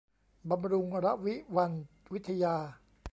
[0.49, 1.77] บำรุงระวิวรรณ
[2.13, 2.55] วิทยา